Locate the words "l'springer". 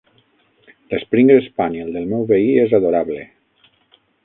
0.93-1.35